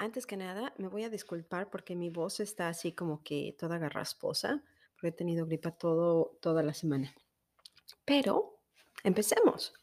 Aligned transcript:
antes 0.00 0.26
que 0.26 0.38
nada, 0.38 0.72
me 0.78 0.88
voy 0.88 1.04
a 1.04 1.10
disculpar 1.10 1.68
porque 1.68 1.94
mi 1.94 2.08
voz 2.08 2.40
está 2.40 2.68
así 2.68 2.92
como 2.92 3.22
que 3.22 3.54
toda 3.58 3.76
garrasposa, 3.76 4.64
porque 4.94 5.08
he 5.08 5.12
tenido 5.12 5.44
gripa 5.44 5.72
todo, 5.72 6.38
toda 6.40 6.62
la 6.62 6.72
semana. 6.72 7.14
Pero, 8.06 8.58
empecemos. 9.04 9.74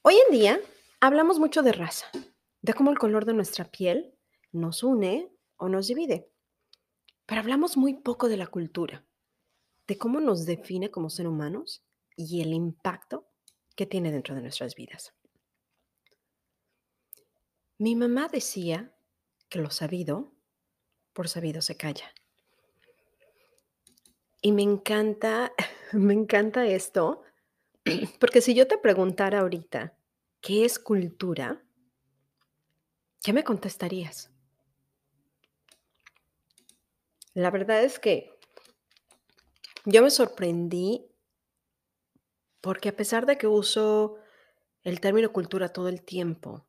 Hoy 0.00 0.14
en 0.26 0.32
día 0.32 0.60
hablamos 1.00 1.38
mucho 1.38 1.62
de 1.62 1.72
raza, 1.72 2.06
de 2.62 2.72
cómo 2.72 2.90
el 2.90 2.98
color 2.98 3.26
de 3.26 3.34
nuestra 3.34 3.66
piel 3.66 4.14
nos 4.52 4.82
une 4.82 5.30
o 5.58 5.68
nos 5.68 5.88
divide. 5.88 6.32
Pero 7.26 7.42
hablamos 7.42 7.76
muy 7.76 7.92
poco 7.92 8.30
de 8.30 8.38
la 8.38 8.46
cultura, 8.46 9.04
de 9.86 9.98
cómo 9.98 10.18
nos 10.18 10.46
define 10.46 10.90
como 10.90 11.10
ser 11.10 11.28
humanos 11.28 11.84
y 12.16 12.40
el 12.40 12.54
impacto 12.54 13.28
que 13.76 13.84
tiene 13.84 14.10
dentro 14.10 14.34
de 14.34 14.40
nuestras 14.40 14.74
vidas. 14.74 15.12
Mi 17.78 17.94
mamá 17.94 18.26
decía 18.26 18.92
que 19.48 19.60
lo 19.60 19.70
sabido, 19.70 20.32
por 21.12 21.28
sabido 21.28 21.62
se 21.62 21.76
calla. 21.76 22.12
Y 24.42 24.50
me 24.50 24.62
encanta, 24.62 25.52
me 25.92 26.12
encanta 26.12 26.66
esto, 26.66 27.22
porque 28.20 28.40
si 28.40 28.54
yo 28.54 28.66
te 28.66 28.78
preguntara 28.78 29.40
ahorita, 29.40 29.96
¿qué 30.40 30.64
es 30.64 30.80
cultura? 30.80 31.62
¿Qué 33.22 33.32
me 33.32 33.44
contestarías? 33.44 34.30
La 37.34 37.52
verdad 37.52 37.84
es 37.84 38.00
que 38.00 38.36
yo 39.84 40.02
me 40.02 40.10
sorprendí 40.10 41.06
porque 42.60 42.88
a 42.88 42.96
pesar 42.96 43.26
de 43.26 43.38
que 43.38 43.46
uso 43.46 44.18
el 44.82 45.00
término 45.00 45.32
cultura 45.32 45.72
todo 45.72 45.88
el 45.88 46.02
tiempo, 46.02 46.67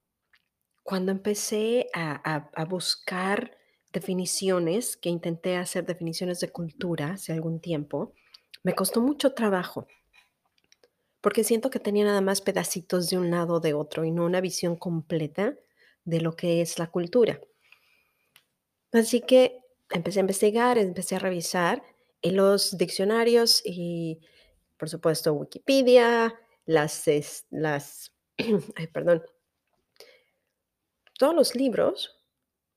cuando 0.89 1.11
empecé 1.11 1.87
a, 1.93 2.49
buscar 2.67 3.55
definiciones, 3.93 4.97
que 4.97 5.09
intenté 5.09 5.55
hacer 5.55 5.85
definiciones 5.85 6.39
de 6.39 6.49
cultura 6.49 7.11
hace 7.11 7.31
algún 7.31 7.59
tiempo, 7.59 8.15
me 8.63 8.73
costó 8.73 8.99
mucho 8.99 9.35
trabajo, 9.35 9.85
porque 11.21 11.43
siento 11.43 11.69
que 11.69 11.79
tenía 11.79 12.05
nada 12.05 12.21
más 12.21 12.41
pedacitos 12.41 13.07
de 13.11 13.19
un 13.19 13.29
lado 13.29 13.53
o 13.53 13.59
de 13.59 13.75
otro 13.75 14.03
y 14.03 14.09
no 14.09 14.25
una 14.25 14.41
visión 14.41 14.75
completa 14.75 15.53
de 16.05 16.21
lo 16.21 16.35
que 16.35 16.59
es 16.59 16.79
la 16.79 16.87
cultura. 16.87 17.39
Así 18.91 19.21
que 19.21 19.59
empecé 19.91 20.17
a 20.17 20.21
investigar, 20.21 20.79
empecé 20.79 21.17
a 21.17 21.19
revisar 21.19 21.83
los 22.23 22.79
diccionarios 22.79 23.61
y, 23.63 24.21
por 24.75 24.89
supuesto, 24.89 25.33
Wikipedia, 25.33 26.33
las, 26.65 27.03
las 27.51 28.11
ay, 28.75 28.87
perdón, 28.87 29.21
todos 31.19 31.35
los 31.35 31.53
libros 31.53 32.17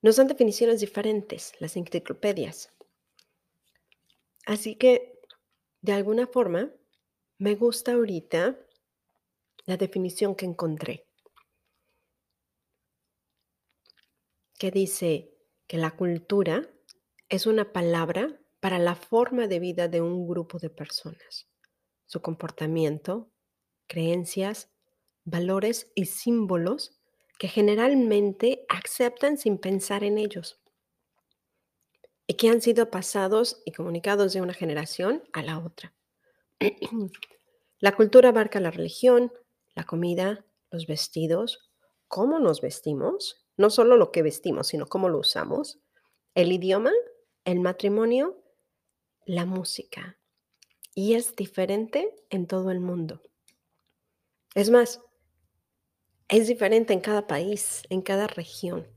nos 0.02 0.16
dan 0.16 0.26
definiciones 0.26 0.80
diferentes, 0.80 1.52
las 1.60 1.76
enciclopedias. 1.76 2.70
Así 4.46 4.74
que, 4.74 5.20
de 5.80 5.92
alguna 5.92 6.26
forma, 6.26 6.72
me 7.38 7.54
gusta 7.54 7.92
ahorita 7.92 8.58
la 9.64 9.76
definición 9.76 10.34
que 10.34 10.46
encontré, 10.46 11.06
que 14.58 14.72
dice 14.72 15.32
que 15.68 15.76
la 15.78 15.92
cultura 15.92 16.68
es 17.28 17.46
una 17.46 17.72
palabra 17.72 18.40
para 18.58 18.80
la 18.80 18.96
forma 18.96 19.46
de 19.46 19.60
vida 19.60 19.86
de 19.86 20.00
un 20.00 20.26
grupo 20.26 20.58
de 20.58 20.68
personas, 20.68 21.48
su 22.06 22.20
comportamiento, 22.20 23.30
creencias, 23.86 24.68
valores 25.24 25.92
y 25.94 26.06
símbolos 26.06 27.01
que 27.42 27.48
generalmente 27.48 28.64
aceptan 28.68 29.36
sin 29.36 29.58
pensar 29.58 30.04
en 30.04 30.16
ellos 30.16 30.60
y 32.24 32.34
que 32.34 32.48
han 32.48 32.62
sido 32.62 32.88
pasados 32.88 33.62
y 33.64 33.72
comunicados 33.72 34.32
de 34.32 34.40
una 34.40 34.54
generación 34.54 35.24
a 35.32 35.42
la 35.42 35.58
otra. 35.58 35.92
la 37.80 37.96
cultura 37.96 38.28
abarca 38.28 38.60
la 38.60 38.70
religión, 38.70 39.32
la 39.74 39.82
comida, 39.82 40.46
los 40.70 40.86
vestidos, 40.86 41.68
cómo 42.06 42.38
nos 42.38 42.60
vestimos, 42.60 43.44
no 43.56 43.70
solo 43.70 43.96
lo 43.96 44.12
que 44.12 44.22
vestimos, 44.22 44.68
sino 44.68 44.86
cómo 44.86 45.08
lo 45.08 45.18
usamos, 45.18 45.80
el 46.36 46.52
idioma, 46.52 46.92
el 47.44 47.58
matrimonio, 47.58 48.40
la 49.26 49.46
música. 49.46 50.16
Y 50.94 51.14
es 51.14 51.34
diferente 51.34 52.14
en 52.30 52.46
todo 52.46 52.70
el 52.70 52.78
mundo. 52.78 53.20
Es 54.54 54.70
más, 54.70 55.00
es 56.32 56.48
diferente 56.48 56.94
en 56.94 57.00
cada 57.00 57.26
país, 57.26 57.82
en 57.90 58.00
cada 58.00 58.26
región. 58.26 58.88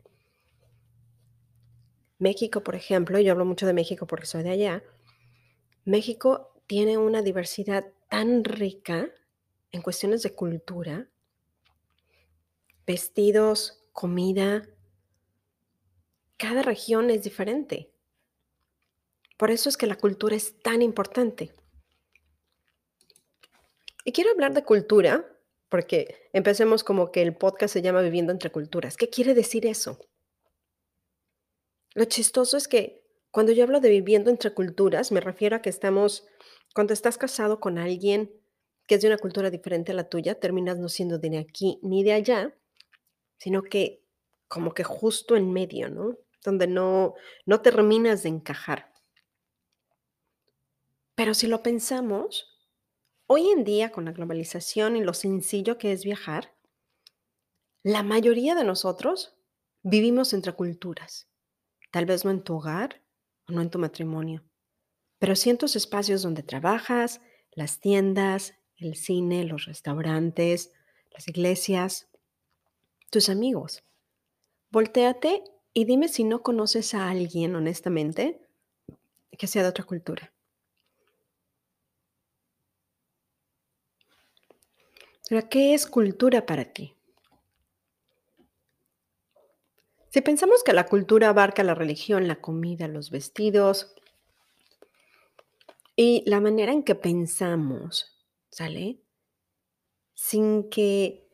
México, 2.18 2.63
por 2.63 2.75
ejemplo, 2.75 3.19
yo 3.19 3.34
hablo 3.34 3.44
mucho 3.44 3.66
de 3.66 3.73
México 3.73 4.07
porque 4.07 4.25
soy 4.25 4.44
de 4.44 4.51
allá, 4.51 4.84
México 5.84 6.53
tiene 6.66 6.97
una 6.97 7.22
diversidad 7.22 7.91
tan 8.09 8.45
rica 8.45 9.09
en 9.74 9.81
cuestiones 9.81 10.24
de 10.24 10.34
cultura, 10.34 11.09
vestidos, 12.88 13.84
comida. 13.91 14.69
Cada 16.38 16.62
región 16.62 17.09
es 17.09 17.24
diferente. 17.24 17.91
Por 19.35 19.51
eso 19.51 19.68
es 19.68 19.75
que 19.75 19.88
la 19.88 19.97
cultura 19.97 20.38
es 20.38 20.57
tan 20.62 20.81
importante. 20.81 21.53
Y 24.06 24.13
quiero 24.13 24.31
hablar 24.31 24.53
de 24.53 24.63
cultura 24.63 25.34
porque 25.70 26.30
empecemos 26.34 26.84
como 26.84 27.12
que 27.12 27.22
el 27.22 27.36
podcast 27.36 27.74
se 27.74 27.81
llama 27.81 28.02
Viviendo 28.02 28.31
entre 28.31 28.52
Culturas. 28.52 28.98
¿Qué 28.98 29.09
quiere 29.09 29.34
decir 29.34 29.66
eso? 29.66 30.00
Lo 31.94 32.06
chistoso 32.06 32.58
es 32.58 32.68
que 32.68 33.06
cuando 33.31 33.52
yo 33.52 33.64
hablo 33.64 33.80
de 33.80 33.90
viviendo 33.90 34.30
entre 34.30 34.54
culturas, 34.54 35.12
me 35.12 35.20
refiero 35.20 35.58
a 35.58 35.62
que 35.62 35.70
estamos, 35.70 36.25
cuando 36.74 36.94
estás 36.94 37.18
casado 37.18 37.59
con 37.59 37.78
alguien 37.78 38.31
que 38.88 38.96
es 38.96 39.02
de 39.02 39.08
una 39.08 39.18
cultura 39.18 39.50
diferente 39.50 39.92
a 39.92 39.96
la 39.96 40.09
tuya, 40.09 40.40
terminas 40.40 40.78
no 40.78 40.90
siendo 40.90 41.18
de 41.18 41.38
aquí 41.38 41.80
ni 41.81 42.04
de 42.04 42.13
allá, 42.13 42.56
sino 43.38 43.63
que 43.63 44.04
como 44.48 44.74
que 44.74 44.84
justo 44.84 45.36
en 45.36 45.51
medio, 45.51 45.89
¿no? 45.89 46.18
Donde 46.44 46.68
no, 46.68 47.16
no 47.45 47.62
terminas 47.62 48.24
de 48.24 48.30
encajar. 48.30 48.94
Pero 51.16 51.34
si 51.34 51.48
lo 51.48 51.63
pensamos, 51.63 52.55
Hoy 53.27 53.50
en 53.50 53.63
día, 53.63 53.92
con 53.92 54.06
la 54.06 54.12
globalización 54.12 54.95
y 54.95 55.04
lo 55.04 55.16
sencillo 55.16 55.80
que 55.80 55.92
es 55.92 56.06
viajar, 56.06 56.54
la 57.81 58.04
mayoría 58.04 58.54
de 58.54 58.63
nosotros 58.63 59.36
vivimos 59.81 60.31
entre 60.33 60.54
culturas. 60.54 61.27
Tal 61.92 62.06
vez 62.06 62.24
no 62.24 62.30
en 62.30 62.44
tu 62.44 62.57
hogar 62.57 63.01
o 63.48 63.51
no 63.51 63.63
en 63.63 63.72
tu 63.72 63.80
matrimonio, 63.80 64.44
pero 65.18 65.36
sí 65.36 65.50
en 65.50 65.57
tus 65.57 65.75
espacios 65.75 66.22
donde 66.22 66.44
trabajas, 66.44 67.19
las 67.51 67.80
tiendas, 67.80 68.54
el 68.77 68.95
cine, 68.95 69.44
los 69.44 69.66
restaurantes, 69.66 70.72
las 71.10 71.27
iglesias, 71.27 72.07
tus 73.10 73.30
amigos. 73.30 73.83
Voltéate 74.69 75.44
y 75.74 75.86
dime 75.86 76.10
si 76.10 76.25
no 76.25 76.44
conoces 76.44 76.94
a 76.94 77.10
alguien, 77.10 77.56
honestamente, 77.56 78.48
que 79.31 79.48
sea 79.48 79.63
de 79.63 79.69
otra 79.69 79.86
cultura. 79.86 80.35
¿Qué 85.50 85.74
es 85.74 85.88
cultura 85.88 86.45
para 86.45 86.66
ti? 86.66 86.95
Si 90.10 90.22
pensamos 90.22 90.63
que 90.63 90.74
la 90.74 90.86
cultura 90.86 91.30
abarca 91.30 91.63
la 91.63 91.75
religión, 91.75 92.27
la 92.27 92.39
comida, 92.39 92.88
los 92.88 93.10
vestidos 93.10 93.94
y 95.95 96.24
la 96.25 96.39
manera 96.39 96.72
en 96.72 96.83
que 96.83 96.95
pensamos, 96.95 98.18
¿sale? 98.50 99.01
Sin 100.13 100.69
que, 100.69 101.27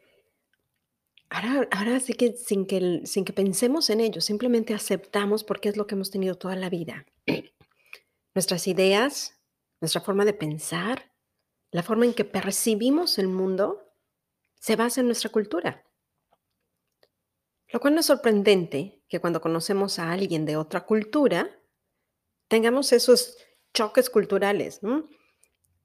ahora, 1.29 1.67
ahora 1.69 1.99
sí 1.99 2.13
que 2.13 2.35
sin 2.35 2.65
que, 2.65 3.01
sin 3.05 3.23
que 3.23 3.33
pensemos 3.33 3.91
en 3.91 3.99
ello, 3.99 4.19
simplemente 4.19 4.73
aceptamos 4.73 5.43
porque 5.43 5.69
es 5.69 5.77
lo 5.77 5.85
que 5.85 5.93
hemos 5.93 6.09
tenido 6.09 6.35
toda 6.35 6.55
la 6.55 6.69
vida. 6.69 7.05
Nuestras 8.33 8.67
ideas, 8.67 9.39
nuestra 9.79 10.01
forma 10.01 10.25
de 10.25 10.33
pensar, 10.33 11.10
la 11.71 11.83
forma 11.83 12.06
en 12.06 12.13
que 12.13 12.25
percibimos 12.25 13.18
el 13.18 13.27
mundo, 13.27 13.91
se 14.59 14.75
basa 14.75 15.01
en 15.01 15.07
nuestra 15.07 15.31
cultura. 15.31 15.83
Lo 17.69 17.79
cual 17.79 17.94
no 17.94 18.01
es 18.01 18.06
sorprendente 18.06 19.01
que 19.07 19.19
cuando 19.19 19.41
conocemos 19.41 19.97
a 19.97 20.12
alguien 20.12 20.45
de 20.45 20.57
otra 20.57 20.85
cultura, 20.85 21.50
tengamos 22.47 22.91
esos 22.91 23.38
choques 23.73 24.09
culturales, 24.09 24.81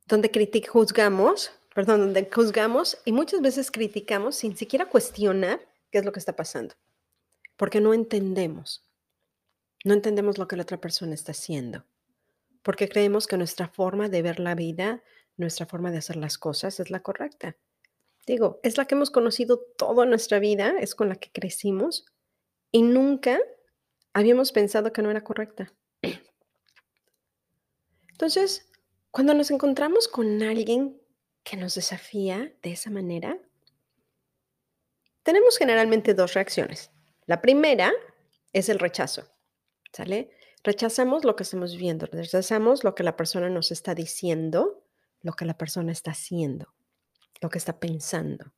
donde 0.06 0.66
juzgamos, 0.68 1.52
perdón, 1.74 2.00
donde 2.00 2.28
juzgamos 2.32 2.98
y 3.04 3.12
muchas 3.12 3.40
veces 3.40 3.70
criticamos 3.70 4.36
sin 4.36 4.56
siquiera 4.56 4.86
cuestionar 4.86 5.60
qué 5.90 5.98
es 5.98 6.04
lo 6.04 6.12
que 6.12 6.18
está 6.18 6.34
pasando, 6.34 6.74
porque 7.56 7.80
no 7.80 7.94
entendemos, 7.94 8.84
no 9.84 9.94
entendemos 9.94 10.38
lo 10.38 10.48
que 10.48 10.56
la 10.56 10.62
otra 10.62 10.80
persona 10.80 11.14
está 11.14 11.30
haciendo, 11.30 11.84
porque 12.62 12.88
creemos 12.88 13.28
que 13.28 13.36
nuestra 13.36 13.68
forma 13.68 14.08
de 14.08 14.22
ver 14.22 14.40
la 14.40 14.56
vida, 14.56 15.04
nuestra 15.36 15.66
forma 15.66 15.90
de 15.90 15.98
hacer 15.98 16.16
las 16.16 16.38
cosas 16.38 16.80
es 16.80 16.90
la 16.90 17.00
correcta. 17.00 17.56
Digo, 18.26 18.58
es 18.62 18.76
la 18.76 18.86
que 18.86 18.94
hemos 18.94 19.10
conocido 19.10 19.58
toda 19.76 20.04
nuestra 20.04 20.38
vida, 20.38 20.74
es 20.80 20.94
con 20.94 21.08
la 21.08 21.16
que 21.16 21.30
crecimos 21.30 22.06
y 22.72 22.82
nunca 22.82 23.38
habíamos 24.12 24.50
pensado 24.52 24.92
que 24.92 25.02
no 25.02 25.10
era 25.10 25.22
correcta. 25.22 25.72
Entonces, 28.10 28.70
cuando 29.10 29.34
nos 29.34 29.50
encontramos 29.50 30.08
con 30.08 30.42
alguien 30.42 31.00
que 31.44 31.56
nos 31.56 31.74
desafía 31.74 32.52
de 32.62 32.72
esa 32.72 32.90
manera, 32.90 33.38
tenemos 35.22 35.58
generalmente 35.58 36.14
dos 36.14 36.34
reacciones. 36.34 36.90
La 37.26 37.42
primera 37.42 37.92
es 38.52 38.68
el 38.68 38.78
rechazo, 38.78 39.28
¿sale? 39.92 40.30
Rechazamos 40.64 41.24
lo 41.24 41.36
que 41.36 41.42
estamos 41.42 41.76
viendo, 41.76 42.06
rechazamos 42.06 42.84
lo 42.84 42.94
que 42.94 43.02
la 43.02 43.16
persona 43.16 43.50
nos 43.50 43.70
está 43.70 43.94
diciendo, 43.94 44.85
lo 45.26 45.34
que 45.34 45.44
la 45.44 45.58
persona 45.58 45.92
está 45.92 46.12
haciendo 46.12 46.76
lo 47.40 47.50
que 47.50 47.58
está 47.58 47.78
pensando, 47.78 48.52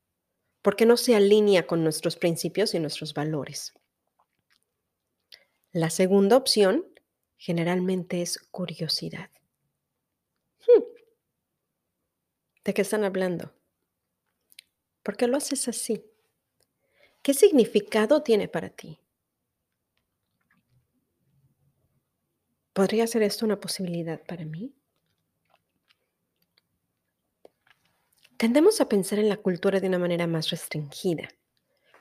porque 0.63 0.87
no 0.87 0.97
se 0.97 1.15
alinea 1.15 1.67
con 1.67 1.83
nuestros 1.83 2.17
principios 2.17 2.75
y 2.75 2.81
nuestros 2.81 3.15
valores. 3.15 3.75
La 5.73 5.91
segunda 5.91 6.37
opción 6.37 6.87
generalmente 7.37 8.23
es 8.23 8.39
curiosidad. 8.51 9.31
Hmm. 10.67 10.83
¿De 12.65 12.75
qué 12.75 12.83
están 12.83 13.05
hablando? 13.05 13.55
¿Por 15.03 15.17
qué 15.17 15.27
lo 15.27 15.37
haces 15.37 15.69
así? 15.69 16.05
¿Qué 17.23 17.35
significado 17.35 18.23
tiene 18.23 18.49
para 18.49 18.71
ti? 18.71 19.01
¿Podría 22.73 23.07
ser 23.07 23.23
esto 23.23 23.45
una 23.45 23.59
posibilidad 23.59 24.25
para 24.25 24.45
mí? 24.45 24.78
Tendemos 28.39 28.81
a 28.81 28.89
pensar 28.89 29.19
en 29.19 29.29
la 29.29 29.37
cultura 29.37 29.81
de 29.81 29.89
una 29.89 29.99
manera 29.99 30.29
más 30.29 30.51
restringida. 30.51 31.29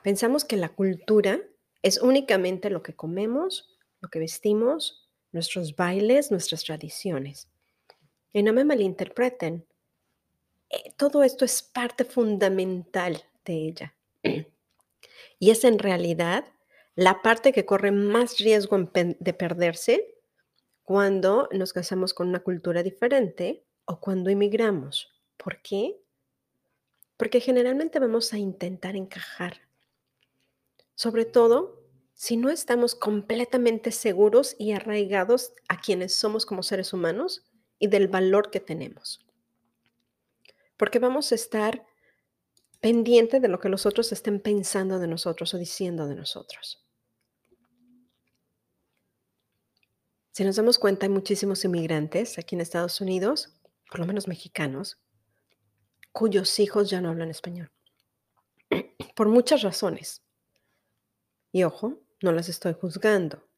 Pensamos 0.04 0.44
que 0.44 0.56
la 0.56 0.68
cultura 0.68 1.40
es 1.82 2.00
únicamente 2.00 2.70
lo 2.70 2.80
que 2.80 2.94
comemos, 2.94 3.76
lo 4.00 4.08
que 4.08 4.20
vestimos, 4.20 5.10
nuestros 5.32 5.74
bailes, 5.74 6.30
nuestras 6.30 6.62
tradiciones. 6.62 7.48
Y 8.32 8.44
no 8.44 8.52
me 8.52 8.64
malinterpreten, 8.64 9.66
eh, 10.70 10.92
todo 10.96 11.24
esto 11.24 11.44
es 11.44 11.60
parte 11.60 12.04
fundamental 12.04 13.20
de 13.44 13.54
ella. 13.54 13.96
Y 15.40 15.50
es 15.50 15.64
en 15.64 15.78
realidad 15.78 16.44
la 16.96 17.22
parte 17.22 17.52
que 17.52 17.64
corre 17.64 17.92
más 17.92 18.38
riesgo 18.38 18.76
de 18.92 19.34
perderse 19.34 20.16
cuando 20.82 21.48
nos 21.52 21.72
casamos 21.72 22.12
con 22.12 22.28
una 22.28 22.40
cultura 22.40 22.82
diferente 22.82 23.64
o 23.84 24.00
cuando 24.00 24.30
emigramos. 24.30 25.12
¿Por 25.36 25.62
qué? 25.62 26.00
Porque 27.18 27.40
generalmente 27.40 27.98
vamos 27.98 28.32
a 28.32 28.38
intentar 28.38 28.96
encajar. 28.96 29.60
Sobre 30.94 31.26
todo 31.26 31.84
si 32.14 32.36
no 32.36 32.48
estamos 32.48 32.94
completamente 32.94 33.92
seguros 33.92 34.56
y 34.58 34.72
arraigados 34.72 35.52
a 35.68 35.80
quienes 35.80 36.14
somos 36.14 36.46
como 36.46 36.62
seres 36.62 36.92
humanos 36.92 37.44
y 37.78 37.88
del 37.88 38.08
valor 38.08 38.50
que 38.50 38.60
tenemos. 38.60 39.24
Porque 40.76 40.98
vamos 40.98 41.30
a 41.30 41.34
estar 41.34 41.84
pendiente 42.80 43.40
de 43.40 43.48
lo 43.48 43.58
que 43.60 43.68
los 43.68 43.84
otros 43.84 44.12
estén 44.12 44.40
pensando 44.40 44.98
de 44.98 45.08
nosotros 45.08 45.52
o 45.54 45.58
diciendo 45.58 46.06
de 46.06 46.14
nosotros. 46.14 46.84
Si 50.32 50.44
nos 50.44 50.54
damos 50.54 50.78
cuenta, 50.78 51.06
hay 51.06 51.10
muchísimos 51.10 51.64
inmigrantes 51.64 52.38
aquí 52.38 52.54
en 52.54 52.60
Estados 52.60 53.00
Unidos, 53.00 53.54
por 53.90 53.98
lo 53.98 54.06
menos 54.06 54.28
mexicanos, 54.28 54.98
cuyos 56.12 56.58
hijos 56.58 56.90
ya 56.90 57.00
no 57.00 57.10
hablan 57.10 57.30
español. 57.30 57.70
Por 59.14 59.28
muchas 59.28 59.62
razones. 59.62 60.22
Y 61.52 61.64
ojo, 61.64 62.00
no 62.22 62.32
las 62.32 62.48
estoy 62.48 62.74
juzgando. 62.74 63.48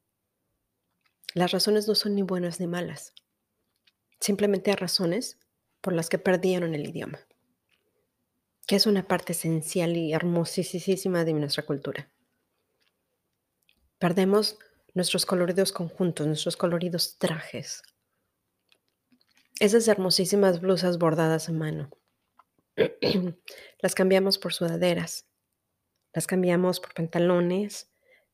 Las 1.34 1.52
razones 1.52 1.86
no 1.88 1.94
son 1.94 2.14
ni 2.14 2.22
buenas 2.22 2.60
ni 2.60 2.66
malas. 2.66 3.14
Simplemente 4.20 4.70
hay 4.70 4.76
razones 4.76 5.38
por 5.80 5.92
las 5.92 6.08
que 6.08 6.18
perdieron 6.18 6.74
el 6.74 6.86
idioma, 6.86 7.20
que 8.66 8.76
es 8.76 8.86
una 8.86 9.06
parte 9.06 9.32
esencial 9.32 9.96
y 9.96 10.12
hermosísima 10.12 11.24
de 11.24 11.32
nuestra 11.32 11.64
cultura. 11.64 12.10
Perdemos 13.98 14.58
nuestros 14.92 15.24
coloridos 15.24 15.72
conjuntos, 15.72 16.26
nuestros 16.26 16.56
coloridos 16.56 17.16
trajes, 17.18 17.82
esas 19.60 19.88
hermosísimas 19.88 20.60
blusas 20.60 20.98
bordadas 20.98 21.48
a 21.48 21.52
mano, 21.52 21.90
las 23.80 23.94
cambiamos 23.94 24.38
por 24.38 24.52
sudaderas, 24.52 25.26
las 26.12 26.26
cambiamos 26.26 26.80
por 26.80 26.94
pantalones, 26.94 27.90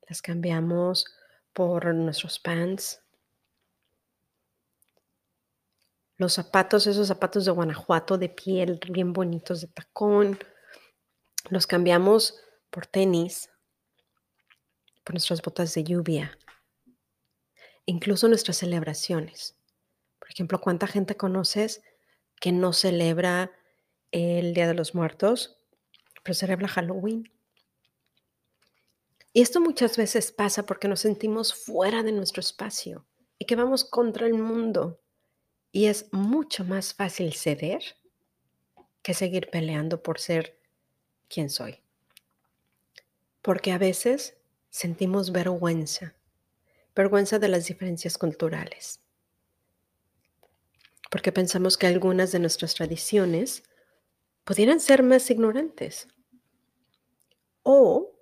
las 0.09 0.23
cambiamos 0.23 1.07
por 1.53 1.95
nuestros 1.95 2.39
pants. 2.39 3.03
Los 6.19 6.35
zapatos, 6.35 6.87
esos 6.87 7.09
zapatos 7.09 7.45
de 7.45 7.51
Guanajuato 7.51 8.17
de 8.17 8.29
piel 8.29 8.81
bien 8.91 9.13
bonitos 9.13 9.61
de 9.61 9.69
tacón, 9.69 10.39
los 11.51 11.67
cambiamos 11.67 12.41
por 12.71 12.87
tenis, 12.87 13.51
por 15.05 15.15
nuestras 15.15 15.43
botas 15.43 15.75
de 15.75 15.85
lluvia, 15.85 16.39
incluso 17.85 18.29
nuestras 18.29 18.57
celebraciones. 18.57 19.57
Por 20.19 20.31
ejemplo, 20.31 20.61
¿cuánta 20.61 20.87
gente 20.87 21.17
conoces 21.17 21.83
que 22.41 22.53
no 22.53 22.73
celebra 22.73 23.53
el 24.13 24.55
Día 24.55 24.67
de 24.67 24.75
los 24.75 24.95
Muertos, 24.95 25.59
pero 26.23 26.35
celebra 26.35 26.69
Halloween. 26.69 27.31
Y 29.33 29.43
esto 29.43 29.61
muchas 29.61 29.97
veces 29.97 30.33
pasa 30.33 30.65
porque 30.65 30.89
nos 30.89 31.01
sentimos 31.01 31.55
fuera 31.55 32.03
de 32.03 32.13
nuestro 32.13 32.41
espacio 32.41 33.07
y 33.39 33.45
que 33.45 33.55
vamos 33.55 33.85
contra 33.85 34.27
el 34.27 34.35
mundo. 34.35 35.01
Y 35.73 35.87
es 35.87 36.11
mucho 36.11 36.65
más 36.65 36.95
fácil 36.95 37.35
ceder 37.35 37.83
que 39.03 39.13
seguir 39.13 39.51
peleando 39.51 40.03
por 40.03 40.19
ser 40.19 40.59
quien 41.29 41.51
soy. 41.51 41.83
Porque 43.43 43.73
a 43.73 43.79
veces 43.79 44.39
sentimos 44.71 45.33
vergüenza, 45.33 46.17
vergüenza 46.95 47.39
de 47.39 47.49
las 47.49 47.67
diferencias 47.67 48.17
culturales. 48.17 49.01
Porque 51.11 51.31
pensamos 51.31 51.77
que 51.77 51.87
algunas 51.87 52.33
de 52.33 52.39
nuestras 52.39 52.75
tradiciones 52.75 53.63
pudieran 54.47 54.79
ser 54.79 55.03
más 55.03 55.29
ignorantes. 55.29 56.07
O 57.65 58.15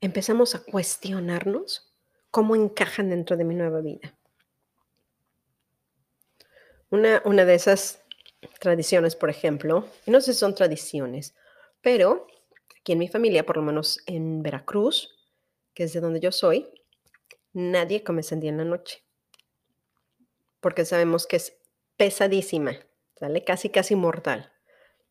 empezamos 0.00 0.54
a 0.54 0.62
cuestionarnos 0.62 1.92
cómo 2.30 2.54
encajan 2.54 3.10
dentro 3.10 3.36
de 3.36 3.44
mi 3.44 3.56
nueva 3.56 3.80
vida. 3.80 4.16
Una, 6.88 7.20
una 7.24 7.44
de 7.44 7.54
esas 7.54 8.04
tradiciones, 8.60 9.16
por 9.16 9.28
ejemplo, 9.28 9.88
no 10.06 10.20
sé 10.20 10.32
si 10.32 10.38
son 10.38 10.54
tradiciones, 10.54 11.34
pero 11.80 12.28
aquí 12.78 12.92
en 12.92 13.00
mi 13.00 13.08
familia, 13.08 13.44
por 13.44 13.56
lo 13.56 13.62
menos 13.64 14.00
en 14.06 14.40
Veracruz, 14.40 15.10
que 15.74 15.82
es 15.82 15.92
de 15.92 16.00
donde 16.00 16.20
yo 16.20 16.30
soy, 16.30 16.70
nadie 17.52 18.04
come 18.04 18.22
sandía 18.22 18.50
en 18.50 18.58
la 18.58 18.64
noche. 18.64 19.02
Porque 20.60 20.84
sabemos 20.84 21.26
que 21.26 21.36
es 21.36 21.58
pesadísima, 21.96 22.78
¿sale? 23.16 23.42
Casi, 23.42 23.70
casi 23.70 23.96
mortal. 23.96 24.53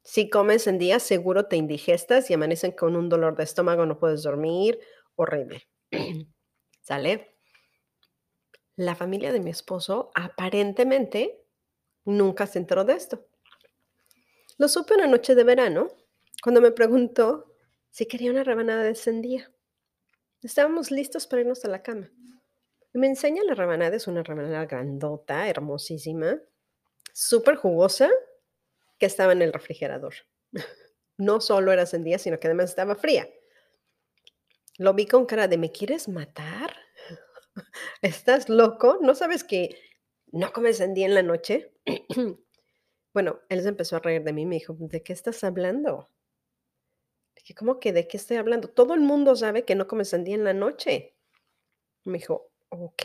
Si 0.04 0.30
comes 0.30 0.68
en 0.68 0.78
día, 0.78 1.00
seguro 1.00 1.46
te 1.48 1.56
indigestas 1.56 2.30
y 2.30 2.34
amanecen 2.34 2.74
con 2.74 2.96
un 2.96 3.08
dolor 3.08 3.38
de 3.38 3.44
estómago, 3.44 3.86
no 3.86 4.00
puedes 4.00 4.22
dormir, 4.24 4.80
horrible. 5.16 5.68
¿Sale? 6.82 7.38
La 8.76 8.96
familia 8.96 9.32
de 9.32 9.40
mi 9.40 9.50
esposo 9.50 10.12
aparentemente 10.14 11.46
nunca 12.04 12.48
se 12.48 12.60
enteró 12.60 12.84
de 12.84 12.94
esto. 12.94 13.28
Lo 14.58 14.68
supe 14.68 14.96
una 14.96 15.08
noche 15.08 15.36
de 15.36 15.44
verano 15.44 15.88
cuando 16.42 16.60
me 16.60 16.72
preguntó 16.72 17.56
si 17.90 18.06
quería 18.06 18.32
una 18.32 18.44
rebanada 18.44 18.84
de 18.84 18.96
sandía. 18.96 19.52
Estábamos 20.42 20.92
listos 20.92 21.28
para 21.28 21.42
irnos 21.42 21.64
a 21.64 21.70
la 21.70 21.82
cama. 21.82 22.12
Me 22.92 23.08
enseña 23.08 23.44
la 23.44 23.56
rebanada, 23.56 23.96
es 23.96 24.08
una 24.08 24.22
rebanada 24.22 24.66
grandota, 24.66 25.48
hermosísima, 25.48 26.42
súper 27.14 27.56
jugosa, 27.56 28.10
estaba 29.06 29.34
en 29.34 29.42
el 29.42 29.54
refrigerador. 29.54 30.14
No 31.18 31.42
solo 31.42 31.72
era 31.72 31.86
sandía, 31.86 32.18
sino 32.18 32.40
que 32.40 32.48
además 32.48 32.70
estaba 32.70 32.96
fría. 32.96 33.30
Lo 34.78 34.94
vi 34.94 35.06
con 35.06 35.26
cara 35.26 35.48
de, 35.48 35.58
¿me 35.58 35.72
quieres 35.72 36.08
matar? 36.08 36.76
¿Estás 38.02 38.50
loco? 38.50 38.98
¿No 39.02 39.14
sabes 39.14 39.44
que 39.44 39.78
no 40.32 40.52
comes 40.52 40.78
sandía 40.78 41.06
en 41.06 41.14
la 41.14 41.22
noche? 41.22 41.72
bueno, 43.14 43.42
él 43.50 43.62
se 43.62 43.70
empezó 43.70 43.98
a 43.98 44.00
reír 44.00 44.24
de 44.24 44.34
mí 44.34 44.42
y 44.42 44.46
me 44.46 44.56
dijo, 44.56 44.76
¿de 44.80 45.04
qué 45.04 45.14
estás 45.14 45.44
hablando? 45.44 46.10
Dije, 47.36 47.54
¿cómo 47.54 47.80
que 47.80 47.94
de 47.94 48.08
qué 48.08 48.18
estoy 48.18 48.38
hablando? 48.38 48.70
Todo 48.70 48.96
el 48.96 49.02
mundo 49.02 49.36
sabe 49.36 49.66
que 49.66 49.76
no 49.76 49.88
comes 49.88 50.10
sandía 50.10 50.36
en 50.36 50.44
la 50.44 50.54
noche. 50.54 51.16
Me 52.06 52.18
dijo, 52.18 52.52
ok. 52.70 53.04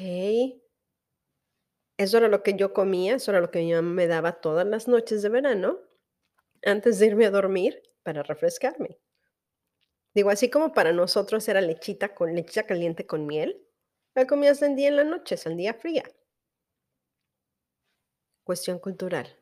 Eso 1.99 2.17
era 2.17 2.29
lo 2.29 2.43
que 2.43 2.55
yo 2.55 2.73
comía, 2.73 3.17
eso 3.17 3.33
era 3.33 3.41
lo 3.41 3.51
que 3.51 3.59
mi 3.59 3.73
mamá 3.73 3.91
me 3.91 4.07
daba 4.07 4.41
todas 4.41 4.67
las 4.67 4.89
noches 4.89 5.21
de 5.21 5.29
verano 5.29 5.88
antes 6.65 6.99
de 6.99 7.07
irme 7.07 7.27
a 7.27 7.31
dormir 7.31 7.83
para 8.03 8.23
refrescarme. 8.23 8.99
Digo, 10.15 10.31
así 10.31 10.51
como 10.51 10.73
para 10.73 10.93
nosotros 10.93 11.49
era 11.49 11.61
lechita 11.61 12.15
con 12.15 12.35
lechita 12.35 12.67
caliente 12.67 13.07
con 13.07 13.27
miel, 13.27 13.65
la 14.15 14.27
comida 14.27 14.55
sandía 14.55 14.89
en 14.89 14.97
la 14.97 15.05
noche, 15.05 15.37
sandía 15.37 15.75
fría. 15.75 16.05
Cuestión 18.43 18.79
cultural. 18.79 19.37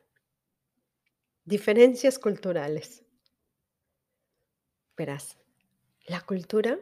Diferencias 1.45 2.19
culturales. 2.19 3.03
Verás, 4.97 5.37
la 6.05 6.21
cultura 6.21 6.77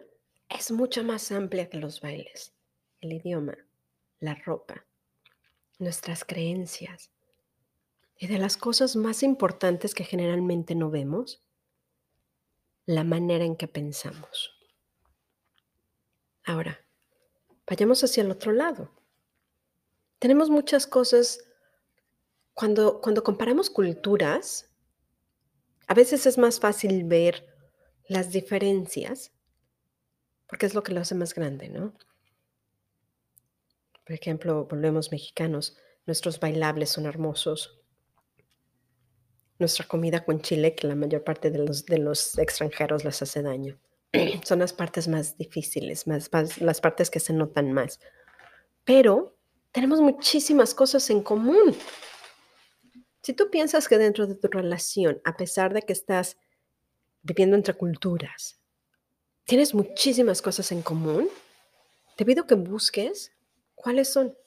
es 0.50 0.72
mucho 0.72 1.04
más 1.04 1.32
amplia 1.32 1.70
que 1.70 1.78
los 1.78 2.02
bailes, 2.02 2.54
el 3.02 3.14
idioma, 3.14 3.58
la 4.20 4.36
ropa, 4.36 4.86
nuestras 5.80 6.26
creencias. 6.26 7.12
Y 8.18 8.28
de 8.28 8.38
las 8.38 8.58
cosas 8.58 8.96
más 8.96 9.24
importantes 9.24 9.94
que 9.94 10.04
generalmente 10.04 10.76
no 10.76 10.90
vemos, 10.90 11.44
la 12.86 13.04
manera 13.04 13.44
en 13.44 13.56
que 13.56 13.68
pensamos. 13.68 14.52
Ahora, 16.44 16.80
vayamos 17.68 18.04
hacia 18.04 18.22
el 18.22 18.32
otro 18.32 18.52
lado. 18.52 18.92
Tenemos 20.20 20.50
muchas 20.50 20.88
cosas, 20.88 21.40
cuando, 22.54 23.02
cuando 23.02 23.24
comparamos 23.24 23.70
culturas, 23.70 24.70
a 25.88 25.94
veces 25.94 26.26
es 26.26 26.38
más 26.38 26.60
fácil 26.60 27.04
ver 27.04 27.46
las 28.08 28.32
diferencias, 28.32 29.34
porque 30.48 30.68
es 30.68 30.74
lo 30.74 30.84
que 30.84 30.94
lo 30.94 31.02
hace 31.02 31.16
más 31.16 31.34
grande, 31.34 31.70
¿no? 31.70 31.94
Por 34.06 34.14
ejemplo, 34.14 34.66
volvemos 34.66 35.12
mexicanos, 35.12 35.76
nuestros 36.06 36.40
bailables 36.40 36.92
son 36.92 37.08
hermosos. 37.08 37.82
Nuestra 39.58 39.88
comida 39.88 40.26
con 40.26 40.42
chile, 40.42 40.76
que 40.76 40.88
la 40.88 40.96
mayor 40.96 41.24
parte 41.24 41.50
de 41.50 41.60
los, 41.60 41.86
de 41.86 41.98
los 41.98 42.38
extranjeros 42.38 43.06
les 43.06 43.22
hace 43.22 43.42
daño. 43.42 43.80
son 44.44 44.60
las 44.60 44.74
partes 44.74 45.08
más 45.08 45.38
difíciles, 45.38 46.08
más, 46.08 46.30
las 46.60 46.82
partes 46.82 47.10
que 47.10 47.20
se 47.20 47.34
notan 47.34 47.72
más. 47.72 48.00
Pero 48.84 49.38
tenemos 49.72 50.02
muchísimas 50.02 50.74
cosas 50.74 51.10
en 51.10 51.22
común. 51.22 51.76
Si 53.22 53.34
tú 53.34 53.50
piensas 53.50 53.88
que 53.88 53.98
dentro 53.98 54.28
de 54.28 54.36
tu 54.36 54.48
relación, 54.48 55.22
a 55.24 55.36
pesar 55.36 55.74
de 55.74 55.82
que 55.82 55.94
estás 55.94 56.38
viviendo 57.24 57.56
entre 57.56 57.74
culturas, 57.74 58.60
tienes 59.46 59.74
muchísimas 59.74 60.42
cosas 60.42 60.72
en 60.72 60.82
común, 60.82 61.28
te 62.16 62.26
pido 62.26 62.46
que 62.46 62.56
busques 62.56 63.32
cuáles 63.74 64.10
son. 64.12 64.38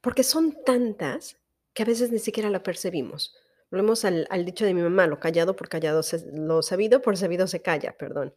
Porque 0.00 0.22
son 0.22 0.56
tantas 0.64 1.36
que 1.74 1.82
a 1.82 1.86
veces 1.86 2.12
ni 2.12 2.20
siquiera 2.20 2.48
la 2.48 2.62
percibimos. 2.62 3.34
Volvemos 3.70 4.04
al, 4.04 4.26
dicho 4.44 4.64
de 4.64 4.74
mi 4.74 4.82
mamá, 4.82 5.06
lo 5.06 5.18
callado 5.18 5.56
por 5.56 5.68
callado, 5.68 6.02
se, 6.02 6.24
lo 6.32 6.62
sabido 6.62 7.02
por 7.02 7.16
sabido 7.16 7.46
se 7.46 7.62
calla, 7.62 7.96
perdón. 7.96 8.34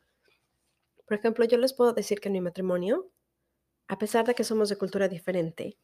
Por 1.05 1.17
ejemplo, 1.17 1.45
yo 1.45 1.57
les 1.57 1.73
puedo 1.73 1.93
decir 1.93 2.19
que 2.19 2.29
en 2.29 2.33
mi 2.33 2.41
matrimonio, 2.41 3.11
a 3.87 3.97
pesar 3.97 4.25
de 4.25 4.35
que 4.35 4.43
somos 4.43 4.69
de 4.69 4.77
cultura 4.77 5.07
diferente, 5.07 5.77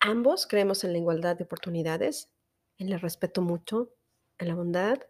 ambos 0.00 0.46
creemos 0.46 0.84
en 0.84 0.92
la 0.92 0.98
igualdad 0.98 1.36
de 1.36 1.44
oportunidades, 1.44 2.30
en 2.78 2.92
el 2.92 3.00
respeto 3.00 3.42
mutuo, 3.42 3.90
en 4.38 4.48
la 4.48 4.54
bondad, 4.54 5.00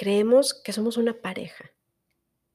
Creemos 0.00 0.54
que 0.54 0.72
somos 0.72 0.96
una 0.96 1.20
pareja. 1.20 1.72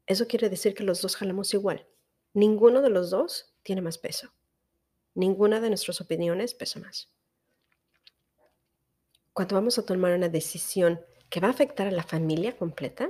Eso 0.07 0.25
quiere 0.25 0.49
decir 0.49 0.73
que 0.73 0.83
los 0.83 1.03
dos 1.03 1.15
jalamos 1.15 1.53
igual. 1.53 1.85
Ninguno 2.33 2.81
de 2.81 2.89
los 2.89 3.11
dos 3.11 3.53
tiene 3.61 3.83
más 3.83 3.99
peso. 3.99 4.33
Ninguna 5.13 5.59
de 5.61 5.69
nuestras 5.69 6.01
opiniones 6.01 6.55
pesa 6.55 6.79
más. 6.79 7.13
Cuando 9.35 9.55
vamos 9.55 9.77
a 9.77 9.85
tomar 9.85 10.15
una 10.15 10.29
decisión 10.29 11.01
que 11.29 11.41
va 11.41 11.49
a 11.49 11.51
afectar 11.51 11.87
a 11.87 11.91
la 11.91 12.03
familia 12.03 12.55
completa, 12.55 13.09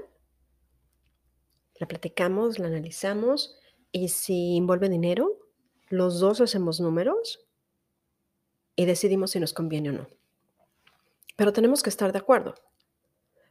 la 1.75 1.88
platicamos, 1.88 2.58
la 2.58 2.65
analizamos 2.65 3.60
y 3.91 4.08
si 4.08 4.58
envuelve 4.58 4.89
dinero, 4.89 5.38
los 5.88 6.20
dos 6.20 6.41
hacemos 6.41 6.79
números 6.79 7.46
y 8.75 8.86
decidimos 8.86 9.29
si 9.29 9.39
nos 9.39 9.53
conviene 9.53 9.91
o 9.91 9.94
no. 9.94 10.08
Pero 11.36 11.53
tenemos 11.53 11.84
que 11.84 11.91
estar 11.91 12.12
de 12.12 12.17
acuerdo. 12.17 12.55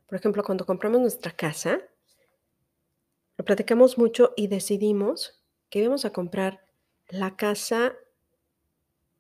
Por 0.09 0.19
ejemplo, 0.19 0.43
cuando 0.43 0.67
compramos 0.67 1.01
nuestra 1.01 1.31
casa, 1.31 1.81
lo 3.37 3.45
platicamos 3.45 3.99
mucho 3.99 4.33
y 4.37 4.49
decidimos 4.49 5.45
que 5.71 5.79
íbamos 5.79 6.05
a 6.05 6.11
comprar 6.11 6.67
la 7.07 7.37
casa 7.37 7.95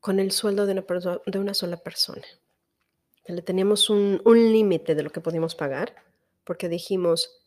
con 0.01 0.19
el 0.19 0.33
sueldo 0.33 0.67
de 0.67 0.73
una, 0.73 0.85
de 1.25 1.39
una 1.39 1.55
sola 1.55 1.77
persona. 1.77 2.25
Le 3.27 3.43
teníamos 3.43 3.91
un, 3.91 4.21
un 4.25 4.53
límite 4.53 4.95
de 4.95 5.03
lo 5.03 5.11
que 5.11 5.21
podíamos 5.21 5.55
pagar, 5.55 5.95
porque 6.45 6.69
dijimos, 6.69 7.43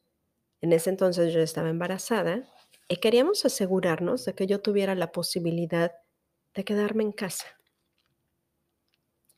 en 0.62 0.74
ese 0.74 0.90
entonces 0.90 1.34
yo 1.34 1.42
estaba 1.42 1.70
embarazada 1.70 2.52
y 2.88 2.98
queríamos 2.98 3.46
asegurarnos 3.46 4.26
de 4.26 4.34
que 4.34 4.48
yo 4.48 4.62
tuviera 4.62 4.96
la 4.96 5.12
posibilidad 5.12 5.92
de 6.54 6.64
quedarme 6.66 7.04
en 7.04 7.12
casa 7.12 7.46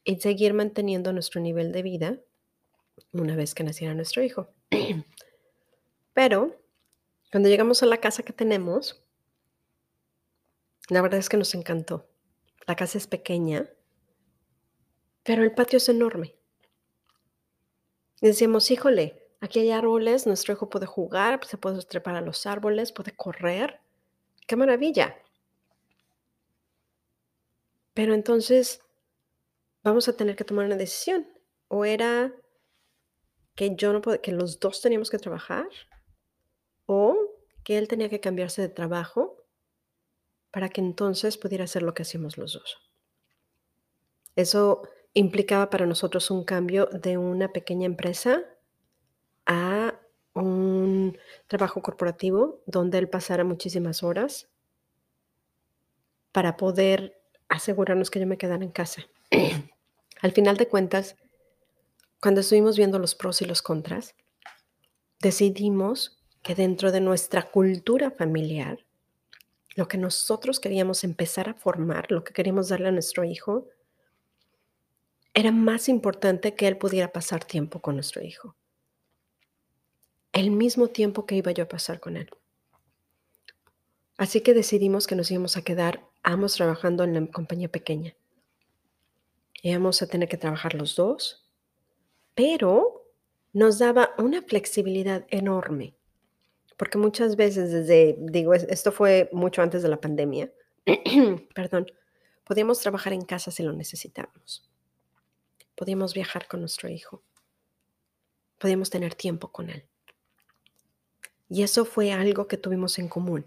y 0.04 0.20
seguir 0.20 0.54
manteniendo 0.54 1.12
nuestro 1.14 1.42
nivel 1.42 1.72
de 1.72 1.84
vida 1.84 2.20
una 3.12 3.36
vez 3.36 3.54
que 3.54 3.64
naciera 3.64 3.94
nuestro 3.94 4.24
hijo. 4.24 4.50
Pero 6.14 6.56
cuando 7.32 7.50
llegamos 7.50 7.84
a 7.84 7.86
la 7.86 7.98
casa 7.98 8.24
que 8.24 8.34
tenemos, 8.34 9.04
la 10.90 11.02
verdad 11.02 11.20
es 11.20 11.30
que 11.30 11.38
nos 11.38 11.54
encantó. 11.54 12.08
La 12.68 12.76
casa 12.76 12.98
es 12.98 13.08
pequeña, 13.08 13.70
pero 15.30 15.44
el 15.44 15.52
patio 15.52 15.78
es 15.78 15.88
enorme. 15.88 16.36
Decíamos, 18.20 18.72
híjole, 18.72 19.28
aquí 19.42 19.60
hay 19.60 19.70
árboles, 19.70 20.26
nuestro 20.26 20.56
hijo 20.56 20.72
puede 20.72 20.88
jugar, 20.88 21.40
se 21.46 21.56
puede 21.56 21.84
trepar 21.84 22.16
a 22.16 22.22
los 22.22 22.48
árboles, 22.48 22.92
puede 22.92 23.12
correr. 23.12 23.80
¡Qué 24.48 24.56
maravilla! 24.56 25.22
Pero 27.94 28.16
entonces 28.16 28.82
vamos 29.84 30.10
a 30.10 30.14
tener 30.14 30.36
que 30.36 30.46
tomar 30.46 30.66
una 30.66 30.78
decisión. 30.78 31.28
O 31.68 31.86
era 31.86 32.34
que 33.54 33.76
yo 33.76 33.94
no 33.94 34.02
que 34.02 34.32
los 34.32 34.60
dos 34.60 34.82
teníamos 34.82 35.12
que 35.12 35.20
trabajar 35.20 35.70
o 36.88 37.36
que 37.64 37.78
él 37.78 37.88
tenía 37.88 38.10
que 38.10 38.20
cambiarse 38.20 38.64
de 38.64 38.70
trabajo 38.70 39.46
para 40.50 40.70
que 40.70 40.82
entonces 40.82 41.38
pudiera 41.38 41.66
hacer 41.66 41.84
lo 41.84 41.94
que 41.94 42.02
hacíamos 42.02 42.36
los 42.40 42.54
dos. 42.54 42.80
Eso 44.36 44.90
implicaba 45.14 45.70
para 45.70 45.86
nosotros 45.86 46.30
un 46.32 46.44
cambio 46.44 46.88
de 46.88 47.18
una 47.18 47.52
pequeña 47.52 47.86
empresa 47.86 48.44
a 49.46 50.00
un 50.34 51.18
trabajo 51.48 51.82
corporativo 51.82 52.62
donde 52.66 52.98
él 52.98 53.10
pasara 53.10 53.44
muchísimas 53.44 54.04
horas 54.04 54.48
para 56.32 56.58
poder 56.58 57.20
asegurarnos 57.48 58.12
que 58.12 58.20
yo 58.20 58.28
me 58.28 58.38
quedara 58.38 58.64
en 58.64 58.72
casa. 58.72 59.08
Al 60.22 60.32
final 60.32 60.58
de 60.58 60.68
cuentas, 60.68 61.16
cuando 62.22 62.42
estuvimos 62.42 62.78
viendo 62.78 63.00
los 63.00 63.16
pros 63.16 63.42
y 63.42 63.46
los 63.46 63.62
contras, 63.62 64.16
decidimos 65.20 66.20
que 66.44 66.56
dentro 66.56 66.92
de 66.92 67.02
nuestra 67.02 67.44
cultura 67.50 68.12
familiar, 68.12 68.86
lo 69.76 69.88
que 69.88 69.98
nosotros 69.98 70.60
queríamos 70.60 71.04
empezar 71.04 71.50
a 71.50 71.54
formar, 71.54 72.12
lo 72.12 72.24
que 72.24 72.34
queríamos 72.34 72.70
darle 72.70 72.90
a 72.90 72.92
nuestro 72.92 73.24
hijo, 73.24 73.68
era 75.34 75.52
más 75.52 75.90
importante 75.90 76.56
que 76.56 76.68
él 76.68 76.78
pudiera 76.78 77.12
pasar 77.12 77.46
tiempo 77.46 77.82
con 77.82 77.96
nuestro 77.96 78.24
hijo. 78.24 78.56
El 80.32 80.52
mismo 80.52 80.88
tiempo 80.88 81.26
que 81.26 81.36
iba 81.36 81.52
yo 81.52 81.64
a 81.64 81.68
pasar 81.68 82.00
con 82.00 82.18
él. 82.18 82.30
Así 84.18 84.42
que 84.42 84.54
decidimos 84.54 85.08
que 85.08 85.16
nos 85.16 85.32
íbamos 85.32 85.56
a 85.56 85.62
quedar 85.62 86.06
ambos 86.24 86.56
trabajando 86.56 87.04
en 87.04 87.14
la 87.14 87.26
compañía 87.28 87.70
pequeña. 87.70 88.16
Íbamos 89.62 90.02
a 90.02 90.08
tener 90.08 90.28
que 90.28 90.38
trabajar 90.38 90.74
los 90.74 90.96
dos, 90.96 91.50
pero 92.36 93.06
nos 93.54 93.80
daba 93.80 94.12
una 94.18 94.42
flexibilidad 94.42 95.26
enorme, 95.30 95.96
porque 96.78 96.98
muchas 96.98 97.36
veces 97.36 97.72
desde, 97.72 98.16
digo, 98.20 98.54
esto 98.54 98.92
fue 98.92 99.30
mucho 99.32 99.62
antes 99.62 99.84
de 99.84 99.90
la 99.90 100.00
pandemia, 100.00 100.52
perdón, 101.56 101.88
podíamos 102.46 102.80
trabajar 102.80 103.14
en 103.14 103.22
casa 103.22 103.52
si 103.52 103.64
lo 103.64 103.74
necesitábamos. 103.74 104.70
Podíamos 105.80 106.14
viajar 106.14 106.46
con 106.50 106.60
nuestro 106.60 106.90
hijo. 106.90 107.24
Podíamos 108.58 108.90
tener 108.90 109.16
tiempo 109.16 109.50
con 109.50 109.70
él. 109.70 109.88
Y 111.48 111.64
eso 111.64 111.86
fue 111.86 112.12
algo 112.12 112.50
que 112.50 112.58
tuvimos 112.58 113.00
en 113.00 113.08
común. 113.08 113.46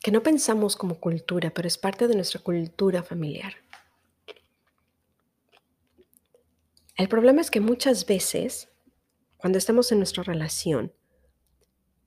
Que 0.00 0.10
no 0.10 0.24
pensamos 0.24 0.74
como 0.74 0.98
cultura, 0.98 1.54
pero 1.54 1.68
es 1.68 1.78
parte 1.78 2.08
de 2.08 2.16
nuestra 2.16 2.40
cultura 2.40 3.04
familiar. 3.04 3.54
El 6.96 7.08
problema 7.08 7.40
es 7.40 7.52
que 7.52 7.60
muchas 7.60 8.04
veces, 8.04 8.70
cuando 9.36 9.56
estamos 9.56 9.92
en 9.92 9.98
nuestra 9.98 10.24
relación, 10.24 10.92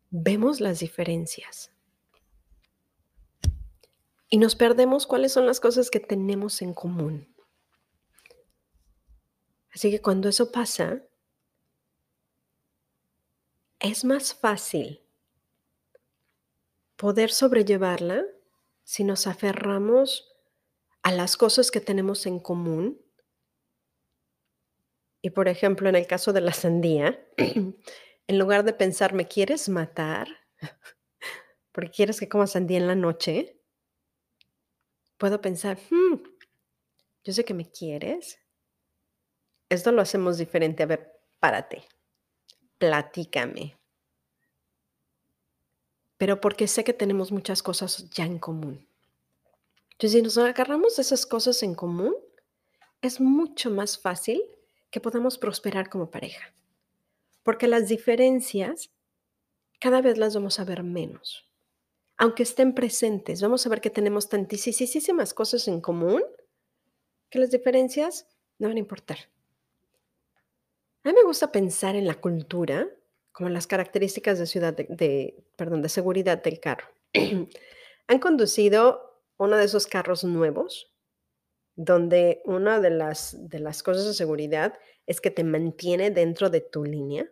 vemos 0.10 0.60
las 0.60 0.80
diferencias 0.80 1.72
y 4.28 4.38
nos 4.38 4.58
perdemos 4.58 5.08
cuáles 5.08 5.32
son 5.32 5.46
las 5.46 5.62
cosas 5.62 5.90
que 5.90 6.02
tenemos 6.02 6.62
en 6.62 6.74
común. 6.74 7.34
Así 9.76 9.92
que 9.92 10.02
cuando 10.02 10.30
eso 10.30 10.54
pasa, 10.54 11.02
es 13.82 14.06
más 14.06 14.34
fácil 14.34 15.02
poder 16.96 17.30
sobrellevarla 17.30 18.24
si 18.86 19.04
nos 19.04 19.28
aferramos 19.28 20.34
a 21.02 21.12
las 21.12 21.36
cosas 21.36 21.72
que 21.72 21.82
tenemos 21.82 22.26
en 22.26 22.40
común. 22.40 23.02
Y 25.22 25.32
por 25.32 25.50
ejemplo, 25.50 25.90
en 25.90 25.98
el 25.98 26.08
caso 26.08 26.32
de 26.32 26.40
la 26.40 26.54
sandía, 26.54 27.28
en 27.38 28.40
lugar 28.40 28.64
de 28.64 28.72
pensar, 28.72 29.14
¿me 29.14 29.28
quieres 29.28 29.68
matar? 29.68 30.30
Porque 31.74 31.92
quieres 31.92 32.22
que 32.22 32.30
coma 32.30 32.48
sandía 32.48 32.78
en 32.78 32.88
la 32.88 32.96
noche, 32.96 33.60
puedo 35.18 35.42
pensar, 35.42 35.78
hmm, 35.90 36.24
yo 37.26 37.34
sé 37.34 37.44
que 37.44 37.54
me 37.54 37.70
quieres. 37.70 38.40
Esto 39.70 39.92
lo 39.92 40.02
hacemos 40.02 40.38
diferente. 40.38 40.84
A 40.84 40.88
ver, 40.88 41.20
párate 41.40 41.86
platícame. 42.78 43.78
Pero 46.18 46.40
porque 46.40 46.68
sé 46.68 46.84
que 46.84 46.94
tenemos 46.94 47.32
muchas 47.32 47.62
cosas 47.62 48.10
ya 48.10 48.26
en 48.26 48.40
común. 48.40 48.88
Entonces, 49.92 50.12
si 50.12 50.22
nos 50.22 50.38
agarramos 50.38 51.00
esas 51.00 51.26
cosas 51.26 51.62
en 51.64 51.76
común, 51.76 52.16
es 53.02 53.20
mucho 53.20 53.70
más 53.70 53.98
fácil 53.98 54.42
que 54.90 55.02
podamos 55.02 55.38
prosperar 55.38 55.90
como 55.90 56.10
pareja. 56.10 56.54
Porque 57.44 57.68
las 57.68 57.88
diferencias 57.88 58.92
cada 59.80 60.02
vez 60.02 60.18
las 60.18 60.36
vamos 60.36 60.60
a 60.60 60.64
ver 60.64 60.84
menos. 60.84 61.46
Aunque 62.18 62.44
estén 62.44 62.74
presentes, 62.74 63.42
vamos 63.42 63.66
a 63.66 63.70
ver 63.70 63.82
que 63.82 63.90
tenemos 63.90 64.30
tantísimas 64.30 65.34
cosas 65.34 65.68
en 65.68 65.82
común 65.82 66.24
que 67.30 67.40
las 67.40 67.52
diferencias 67.52 68.28
no 68.58 68.70
van 68.70 68.78
a 68.78 68.80
importar. 68.80 69.18
A 71.06 71.10
mí 71.10 71.14
me 71.14 71.24
gusta 71.24 71.52
pensar 71.52 71.96
en 71.96 72.08
la 72.08 72.16
cultura 72.16 72.90
como 73.32 73.50
las 73.50 73.68
características 73.68 74.40
de 74.40 74.48
ciudad 74.48 74.74
de, 74.74 75.36
seguridad 75.88 76.42
del 76.42 76.60
carro. 76.60 76.88
Han 78.08 78.20
conducido 78.20 79.22
uno 79.38 79.56
de 79.56 79.66
esos 79.66 79.86
carros 79.86 80.24
nuevos 80.24 80.92
donde 81.76 82.42
una 82.44 82.80
de 82.80 82.90
las 82.90 83.84
cosas 83.84 84.06
de 84.08 84.14
seguridad 84.16 84.80
es 85.06 85.22
que 85.22 85.30
te 85.30 85.44
mantiene 85.44 86.10
dentro 86.10 86.50
de 86.50 86.62
tu 86.62 86.84
línea. 86.84 87.32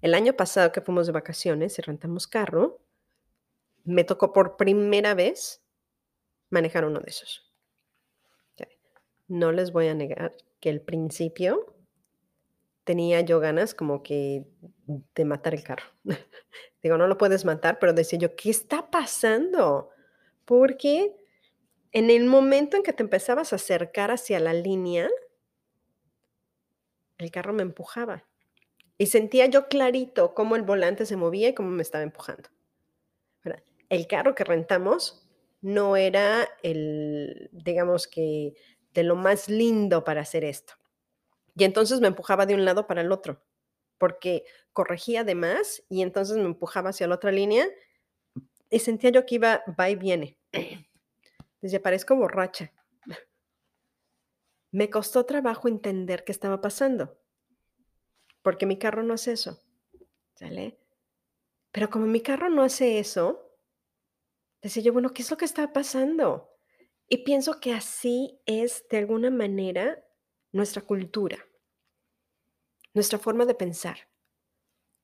El 0.00 0.12
año 0.12 0.32
pasado 0.32 0.72
que 0.72 0.80
fuimos 0.80 1.06
de 1.06 1.12
vacaciones 1.12 1.78
y 1.78 1.82
rentamos 1.82 2.26
carro, 2.26 2.80
me 3.84 4.02
tocó 4.02 4.32
por 4.32 4.56
primera 4.56 5.14
vez 5.14 5.62
manejar 6.50 6.86
uno 6.86 6.98
de 6.98 7.08
esos. 7.08 7.52
No 9.28 9.52
les 9.52 9.70
voy 9.70 9.86
a 9.86 9.94
negar 9.94 10.36
que 10.58 10.70
el 10.70 10.80
principio 10.80 11.75
tenía 12.86 13.20
yo 13.20 13.40
ganas 13.40 13.74
como 13.74 14.04
que 14.04 14.46
de 14.86 15.24
matar 15.24 15.54
el 15.54 15.64
carro. 15.64 15.86
Digo, 16.82 16.96
no 16.96 17.08
lo 17.08 17.18
puedes 17.18 17.44
matar, 17.44 17.80
pero 17.80 17.92
decía 17.92 18.16
yo, 18.16 18.36
¿qué 18.36 18.48
está 18.48 18.92
pasando? 18.92 19.90
Porque 20.44 21.16
en 21.90 22.10
el 22.10 22.26
momento 22.26 22.76
en 22.76 22.84
que 22.84 22.92
te 22.92 23.02
empezabas 23.02 23.52
a 23.52 23.56
acercar 23.56 24.12
hacia 24.12 24.38
la 24.38 24.54
línea, 24.54 25.10
el 27.18 27.32
carro 27.32 27.52
me 27.52 27.62
empujaba. 27.62 28.24
Y 28.98 29.06
sentía 29.06 29.46
yo 29.46 29.66
clarito 29.66 30.32
cómo 30.32 30.54
el 30.54 30.62
volante 30.62 31.06
se 31.06 31.16
movía 31.16 31.48
y 31.48 31.54
cómo 31.54 31.70
me 31.70 31.82
estaba 31.82 32.04
empujando. 32.04 32.48
El 33.88 34.06
carro 34.08 34.34
que 34.34 34.42
rentamos 34.42 35.28
no 35.60 35.96
era 35.96 36.48
el, 36.62 37.50
digamos 37.52 38.06
que, 38.08 38.54
de 38.94 39.02
lo 39.02 39.16
más 39.16 39.48
lindo 39.48 40.02
para 40.02 40.22
hacer 40.22 40.44
esto. 40.44 40.74
Y 41.56 41.64
entonces 41.64 42.00
me 42.00 42.08
empujaba 42.08 42.46
de 42.46 42.54
un 42.54 42.64
lado 42.64 42.86
para 42.86 43.00
el 43.00 43.10
otro, 43.10 43.42
porque 43.98 44.44
corregía 44.72 45.24
de 45.24 45.34
más 45.34 45.82
y 45.88 46.02
entonces 46.02 46.36
me 46.36 46.44
empujaba 46.44 46.90
hacia 46.90 47.08
la 47.08 47.14
otra 47.14 47.32
línea 47.32 47.66
y 48.70 48.78
sentía 48.78 49.10
yo 49.10 49.24
que 49.24 49.36
iba, 49.36 49.64
va 49.78 49.88
y 49.88 49.96
viene. 49.96 50.38
Desde 51.62 51.80
parezco 51.80 52.14
borracha. 52.14 52.72
Me 54.70 54.90
costó 54.90 55.24
trabajo 55.24 55.68
entender 55.68 56.24
qué 56.24 56.32
estaba 56.32 56.60
pasando, 56.60 57.18
porque 58.42 58.66
mi 58.66 58.78
carro 58.78 59.02
no 59.02 59.14
hace 59.14 59.32
eso. 59.32 59.58
¿Sale? 60.34 60.78
Pero 61.72 61.88
como 61.88 62.04
mi 62.04 62.20
carro 62.20 62.50
no 62.50 62.62
hace 62.62 62.98
eso, 62.98 63.56
decía 64.60 64.82
yo, 64.82 64.92
bueno, 64.92 65.14
¿qué 65.14 65.22
es 65.22 65.30
lo 65.30 65.38
que 65.38 65.46
está 65.46 65.72
pasando? 65.72 66.50
Y 67.08 67.18
pienso 67.18 67.60
que 67.60 67.72
así 67.72 68.38
es 68.44 68.86
de 68.90 68.98
alguna 68.98 69.30
manera 69.30 70.04
nuestra 70.52 70.82
cultura, 70.82 71.45
nuestra 72.96 73.18
forma 73.18 73.44
de 73.44 73.54
pensar. 73.54 74.08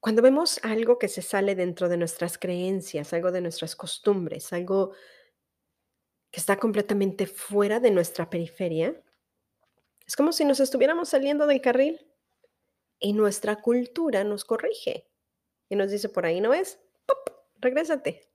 Cuando 0.01 0.23
vemos 0.23 0.59
algo 0.65 0.99
que 0.99 1.09
se 1.09 1.21
sale 1.21 1.55
dentro 1.55 1.91
de 1.91 1.99
nuestras 1.99 2.39
creencias, 2.39 3.13
algo 3.13 3.31
de 3.31 3.43
nuestras 3.43 3.77
costumbres, 3.77 4.51
algo 4.55 4.93
que 6.31 6.41
está 6.41 6.57
completamente 6.57 7.27
fuera 7.27 7.81
de 7.81 7.91
nuestra 7.91 8.31
periferia, 8.31 8.99
es 10.07 10.17
como 10.17 10.33
si 10.33 10.47
nos 10.47 10.59
estuviéramos 10.59 11.11
saliendo 11.11 11.47
del 11.47 11.61
carril 11.61 12.01
y 12.99 13.13
nuestra 13.13 13.61
cultura 13.61 14.25
nos 14.25 14.47
corrige 14.47 15.07
y 15.69 15.77
nos 15.77 15.91
dice, 15.91 16.09
por 16.09 16.25
ahí 16.25 16.41
no 16.41 16.55
es, 16.55 16.81
¡pop! 17.05 17.29
regrésate. 17.57 18.27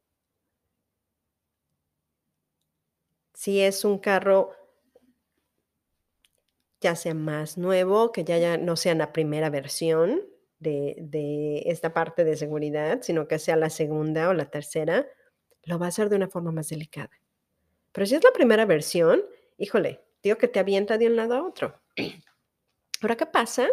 Si 3.34 3.60
es 3.60 3.84
un 3.84 3.98
carro 3.98 4.52
ya 6.81 6.95
sea 6.95 7.13
más 7.13 7.57
nuevo, 7.57 8.11
que 8.11 8.23
ya, 8.23 8.37
ya 8.37 8.57
no 8.57 8.75
sea 8.75 8.95
la 8.95 9.13
primera 9.13 9.49
versión 9.49 10.21
de, 10.59 11.63
esta 11.65 11.93
parte 11.93 12.23
de 12.23 12.35
seguridad, 12.35 13.01
sino 13.01 13.27
que 13.27 13.39
sea 13.39 13.55
la 13.55 13.69
segunda 13.69 14.29
o 14.29 14.33
la 14.33 14.49
tercera, 14.49 15.07
lo 15.63 15.79
va 15.79 15.87
a 15.87 15.89
hacer 15.89 16.09
de 16.09 16.15
una 16.15 16.29
forma 16.29 16.51
más 16.51 16.69
delicada. 16.69 17.11
Pero 17.91 18.05
si 18.05 18.15
es 18.15 18.23
la 18.23 18.31
primera 18.31 18.65
versión, 18.65 19.23
híjole, 19.57 20.03
digo 20.23 20.37
que 20.37 20.47
te 20.47 20.59
avienta 20.59 20.97
de 20.97 21.07
un 21.07 21.15
lado 21.15 21.35
a 21.35 21.45
otro. 21.45 21.81
Ahora, 23.01 23.15
¿qué 23.15 23.25
pasa 23.25 23.67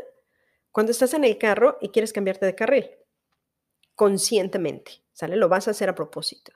cuando 0.71 0.93
estás 0.93 1.15
en 1.15 1.25
el 1.25 1.39
carro 1.39 1.79
y 1.81 1.89
quieres 1.89 2.13
cambiarte 2.13 2.47
de 2.47 2.55
carril? 2.55 2.91
Conscientemente, 3.95 5.03
¿sale? 5.13 5.37
Lo 5.37 5.49
vas 5.49 5.69
a 5.69 5.73
hacer 5.73 5.89
a 5.89 5.95
propósito. 5.95 6.53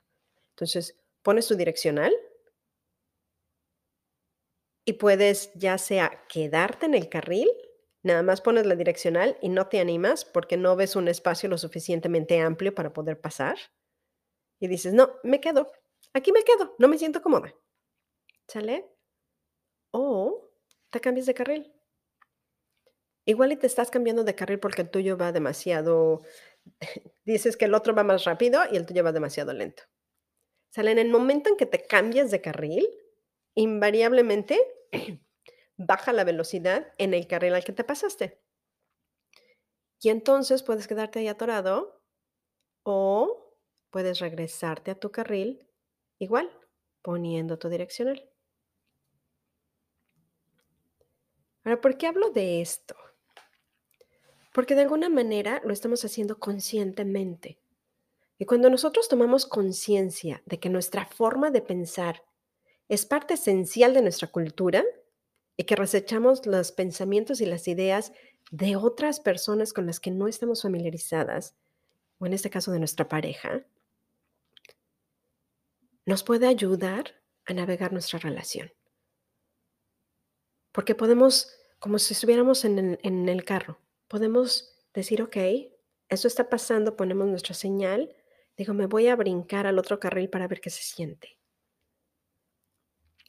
Entonces, 0.50 0.98
pones 1.22 1.46
tu 1.46 1.54
direccional 1.54 2.12
y 4.88 4.94
puedes 4.94 5.52
ya 5.52 5.76
sea 5.76 6.24
quedarte 6.30 6.86
en 6.86 6.94
el 6.94 7.10
carril, 7.10 7.46
nada 8.02 8.22
más 8.22 8.40
pones 8.40 8.64
la 8.64 8.74
direccional 8.74 9.36
y 9.42 9.50
no 9.50 9.68
te 9.68 9.80
animas 9.80 10.24
porque 10.24 10.56
no 10.56 10.76
ves 10.76 10.96
un 10.96 11.08
espacio 11.08 11.46
lo 11.50 11.58
suficientemente 11.58 12.40
amplio 12.40 12.74
para 12.74 12.94
poder 12.94 13.20
pasar. 13.20 13.58
Y 14.58 14.66
dices, 14.66 14.94
no, 14.94 15.10
me 15.22 15.42
quedo, 15.42 15.70
aquí 16.14 16.32
me 16.32 16.42
quedo, 16.42 16.74
no 16.78 16.88
me 16.88 16.96
siento 16.96 17.20
cómoda. 17.20 17.54
¿Sale? 18.46 18.88
O 19.90 20.48
te 20.88 21.00
cambias 21.00 21.26
de 21.26 21.34
carril. 21.34 21.70
Igual 23.26 23.52
y 23.52 23.56
te 23.56 23.66
estás 23.66 23.90
cambiando 23.90 24.24
de 24.24 24.34
carril 24.34 24.58
porque 24.58 24.80
el 24.80 24.90
tuyo 24.90 25.18
va 25.18 25.32
demasiado, 25.32 26.22
dices 27.26 27.58
que 27.58 27.66
el 27.66 27.74
otro 27.74 27.94
va 27.94 28.04
más 28.04 28.24
rápido 28.24 28.62
y 28.72 28.78
el 28.78 28.86
tuyo 28.86 29.04
va 29.04 29.12
demasiado 29.12 29.52
lento. 29.52 29.82
¿Sale? 30.70 30.92
En 30.92 30.98
el 30.98 31.10
momento 31.10 31.50
en 31.50 31.58
que 31.58 31.66
te 31.66 31.86
cambias 31.86 32.30
de 32.30 32.40
carril, 32.40 32.88
invariablemente 33.54 34.58
baja 35.76 36.12
la 36.12 36.24
velocidad 36.24 36.92
en 36.98 37.14
el 37.14 37.26
carril 37.26 37.54
al 37.54 37.64
que 37.64 37.72
te 37.72 37.84
pasaste. 37.84 38.40
Y 40.00 40.10
entonces 40.10 40.62
puedes 40.62 40.86
quedarte 40.86 41.20
ahí 41.20 41.28
atorado 41.28 42.02
o 42.82 43.56
puedes 43.90 44.20
regresarte 44.20 44.90
a 44.90 44.98
tu 44.98 45.10
carril 45.10 45.66
igual, 46.18 46.50
poniendo 47.02 47.58
tu 47.58 47.68
direccional. 47.68 48.28
Ahora, 51.64 51.80
¿por 51.80 51.96
qué 51.96 52.06
hablo 52.06 52.30
de 52.30 52.60
esto? 52.60 52.94
Porque 54.52 54.74
de 54.74 54.82
alguna 54.82 55.08
manera 55.08 55.60
lo 55.64 55.72
estamos 55.72 56.04
haciendo 56.04 56.38
conscientemente. 56.38 57.58
Y 58.38 58.46
cuando 58.46 58.70
nosotros 58.70 59.08
tomamos 59.08 59.46
conciencia 59.46 60.42
de 60.46 60.60
que 60.60 60.70
nuestra 60.70 61.06
forma 61.06 61.50
de 61.50 61.60
pensar 61.60 62.22
es 62.88 63.04
parte 63.06 63.34
esencial 63.34 63.94
de 63.94 64.02
nuestra 64.02 64.28
cultura 64.28 64.84
y 65.56 65.64
que 65.64 65.76
resechamos 65.76 66.46
los 66.46 66.72
pensamientos 66.72 67.40
y 67.40 67.46
las 67.46 67.68
ideas 67.68 68.12
de 68.50 68.76
otras 68.76 69.20
personas 69.20 69.72
con 69.72 69.86
las 69.86 70.00
que 70.00 70.10
no 70.10 70.28
estamos 70.28 70.62
familiarizadas, 70.62 71.56
o 72.18 72.26
en 72.26 72.32
este 72.32 72.50
caso 72.50 72.72
de 72.72 72.78
nuestra 72.78 73.08
pareja, 73.08 73.64
nos 76.06 76.22
puede 76.22 76.46
ayudar 76.46 77.20
a 77.44 77.52
navegar 77.52 77.92
nuestra 77.92 78.18
relación. 78.18 78.72
Porque 80.72 80.94
podemos, 80.94 81.52
como 81.78 81.98
si 81.98 82.14
estuviéramos 82.14 82.64
en 82.64 82.78
el, 82.78 82.98
en 83.02 83.28
el 83.28 83.44
carro, 83.44 83.78
podemos 84.06 84.74
decir, 84.94 85.22
ok, 85.22 85.36
esto 86.08 86.28
está 86.28 86.48
pasando, 86.48 86.96
ponemos 86.96 87.28
nuestra 87.28 87.54
señal, 87.54 88.14
digo, 88.56 88.72
me 88.74 88.86
voy 88.86 89.08
a 89.08 89.16
brincar 89.16 89.66
al 89.66 89.78
otro 89.78 90.00
carril 90.00 90.30
para 90.30 90.48
ver 90.48 90.60
qué 90.60 90.70
se 90.70 90.82
siente. 90.82 91.37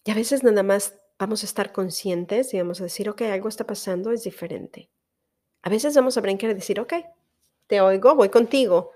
Y 0.10 0.12
a 0.12 0.15
veces 0.15 0.43
nada 0.43 0.63
más 0.63 1.00
vamos 1.19 1.43
a 1.43 1.45
estar 1.45 1.72
conscientes 1.72 2.52
y 2.56 2.58
vamos 2.58 2.82
a 2.82 2.86
decir, 2.86 3.12
ok, 3.12 3.22
algo 3.22 3.48
está 3.48 3.67
pasando, 3.67 4.12
es 4.12 4.24
diferente. 4.24 4.89
A 5.62 5.69
veces 5.69 5.95
vamos 5.95 6.17
a 6.17 6.22
brincar 6.22 6.50
y 6.50 6.56
decir, 6.56 6.80
ok, 6.80 6.93
te 7.67 7.80
oigo, 7.80 8.15
voy 8.15 8.30
contigo. 8.30 8.91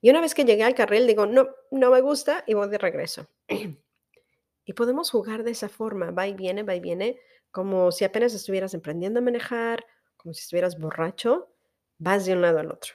Y 0.00 0.10
una 0.10 0.20
vez 0.20 0.34
que 0.34 0.44
llegué 0.44 0.64
al 0.64 0.74
carril, 0.74 1.06
digo, 1.06 1.24
no, 1.24 1.50
no 1.70 1.92
me 1.92 2.00
gusta 2.00 2.42
y 2.48 2.54
voy 2.54 2.68
de 2.68 2.78
regreso. 2.78 3.28
y 4.64 4.72
podemos 4.72 5.08
jugar 5.12 5.44
de 5.44 5.52
esa 5.52 5.68
forma, 5.68 6.10
va 6.10 6.26
y 6.26 6.34
viene, 6.34 6.64
va 6.64 6.74
y 6.74 6.80
viene, 6.80 7.20
como 7.52 7.92
si 7.92 8.04
apenas 8.04 8.34
estuvieras 8.34 8.74
emprendiendo 8.74 9.20
a 9.20 9.22
manejar, 9.22 9.86
como 10.16 10.34
si 10.34 10.40
estuvieras 10.40 10.80
borracho, 10.80 11.54
vas 11.98 12.26
de 12.26 12.32
un 12.32 12.42
lado 12.42 12.58
al 12.58 12.72
otro. 12.72 12.94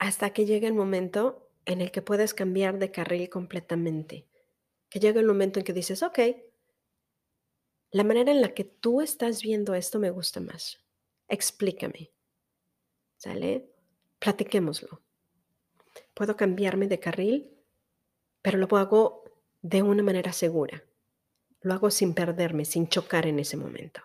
Hasta 0.00 0.30
que 0.30 0.46
llegue 0.46 0.66
el 0.66 0.74
momento 0.74 1.48
en 1.64 1.80
el 1.80 1.92
que 1.92 2.02
puedes 2.02 2.34
cambiar 2.34 2.80
de 2.80 2.90
carril 2.90 3.30
completamente. 3.30 4.26
Que 4.92 5.00
llegue 5.00 5.20
el 5.20 5.26
momento 5.26 5.58
en 5.58 5.64
que 5.64 5.72
dices, 5.72 6.02
ok, 6.02 6.18
la 7.92 8.04
manera 8.04 8.30
en 8.30 8.42
la 8.42 8.52
que 8.52 8.64
tú 8.64 9.00
estás 9.00 9.40
viendo 9.40 9.72
esto 9.72 9.98
me 9.98 10.10
gusta 10.10 10.38
más. 10.38 10.84
Explícame. 11.28 12.10
¿Sale? 13.16 13.70
Platiquémoslo. 14.18 15.00
Puedo 16.12 16.36
cambiarme 16.36 16.88
de 16.88 17.00
carril, 17.00 17.56
pero 18.42 18.58
lo 18.58 18.66
hago 18.76 19.24
de 19.62 19.80
una 19.80 20.02
manera 20.02 20.34
segura. 20.34 20.84
Lo 21.62 21.72
hago 21.72 21.90
sin 21.90 22.12
perderme, 22.12 22.66
sin 22.66 22.86
chocar 22.86 23.26
en 23.26 23.38
ese 23.38 23.56
momento. 23.56 24.02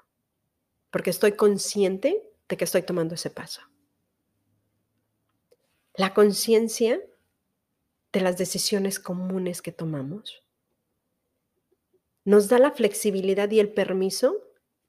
Porque 0.90 1.10
estoy 1.10 1.34
consciente 1.34 2.24
de 2.48 2.56
que 2.56 2.64
estoy 2.64 2.84
tomando 2.84 3.16
ese 3.16 3.30
paso. 3.30 3.60
La 5.96 6.14
conciencia 6.14 7.02
de 8.14 8.22
las 8.22 8.38
decisiones 8.38 9.02
comunes 9.02 9.62
que 9.62 9.74
tomamos 9.74 10.47
nos 12.28 12.50
da 12.50 12.60
la 12.60 12.72
flexibilidad 12.72 13.50
y 13.52 13.62
el 13.62 13.72
permiso 13.72 14.36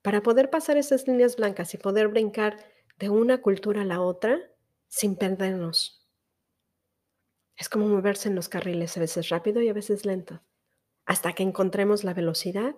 para 0.03 0.25
poder 0.25 0.51
pasar 0.51 0.77
esas 0.77 1.07
líneas 1.07 1.37
blancas 1.37 1.73
y 1.73 1.79
poder 1.79 2.09
brincar 2.09 2.57
de 2.99 3.11
una 3.11 3.41
cultura 3.41 3.83
a 3.83 3.85
la 3.85 4.01
otra 4.01 4.41
sin 4.89 5.15
perdernos. 5.15 6.05
Es 7.57 7.69
como 7.69 7.87
moverse 7.87 8.29
en 8.29 8.35
los 8.35 8.49
carriles, 8.49 8.97
a 8.97 9.01
veces 9.01 9.29
rápido 9.29 9.63
y 9.63 9.69
a 9.69 9.73
veces 9.73 10.05
lento, 10.05 10.43
hasta 11.07 11.33
que 11.33 11.45
encontremos 11.45 12.03
la 12.03 12.13
velocidad, 12.13 12.75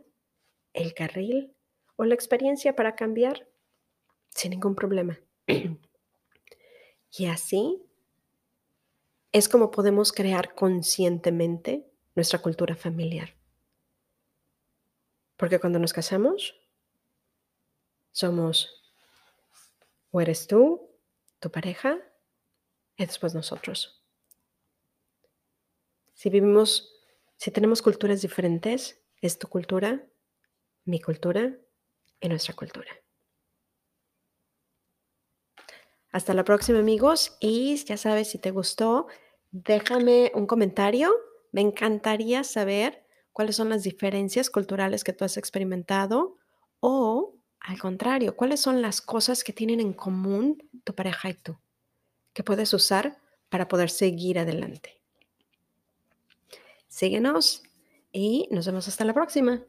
el 0.74 0.92
carril 0.92 1.56
o 1.96 2.04
la 2.04 2.14
experiencia 2.14 2.76
para 2.76 2.96
cambiar 2.96 3.48
sin 4.28 4.50
ningún 4.50 4.74
problema. 4.74 5.18
y 7.16 7.24
así 7.24 7.82
es 9.32 9.48
como 9.48 9.70
podemos 9.70 10.12
crear 10.12 10.54
conscientemente 10.54 11.90
nuestra 12.14 12.42
cultura 12.42 12.76
familiar. 12.76 13.39
Porque 15.40 15.58
cuando 15.58 15.78
nos 15.78 15.94
casamos, 15.94 16.54
somos 18.12 18.68
o 20.10 20.20
eres 20.20 20.46
tú, 20.46 20.90
tu 21.38 21.50
pareja, 21.50 21.98
y 22.98 23.06
después 23.06 23.34
nosotros. 23.34 24.04
Si 26.12 26.28
vivimos, 26.28 26.92
si 27.36 27.50
tenemos 27.50 27.80
culturas 27.80 28.20
diferentes, 28.20 29.00
es 29.22 29.38
tu 29.38 29.48
cultura, 29.48 30.06
mi 30.84 31.00
cultura 31.00 31.56
y 32.20 32.28
nuestra 32.28 32.54
cultura. 32.54 32.90
Hasta 36.12 36.34
la 36.34 36.44
próxima 36.44 36.80
amigos 36.80 37.38
y 37.40 37.82
ya 37.86 37.96
sabes, 37.96 38.28
si 38.28 38.38
te 38.38 38.50
gustó, 38.50 39.06
déjame 39.52 40.32
un 40.34 40.46
comentario. 40.46 41.10
Me 41.50 41.62
encantaría 41.62 42.44
saber 42.44 43.06
cuáles 43.32 43.56
son 43.56 43.68
las 43.68 43.82
diferencias 43.82 44.50
culturales 44.50 45.04
que 45.04 45.12
tú 45.12 45.24
has 45.24 45.36
experimentado 45.36 46.36
o, 46.80 47.34
al 47.60 47.78
contrario, 47.78 48.36
cuáles 48.36 48.60
son 48.60 48.82
las 48.82 49.00
cosas 49.00 49.44
que 49.44 49.52
tienen 49.52 49.80
en 49.80 49.92
común 49.92 50.68
tu 50.84 50.94
pareja 50.94 51.30
y 51.30 51.34
tú, 51.34 51.58
que 52.32 52.42
puedes 52.42 52.72
usar 52.72 53.18
para 53.48 53.68
poder 53.68 53.90
seguir 53.90 54.38
adelante. 54.38 55.00
Síguenos 56.88 57.62
y 58.12 58.48
nos 58.50 58.66
vemos 58.66 58.88
hasta 58.88 59.04
la 59.04 59.14
próxima. 59.14 59.62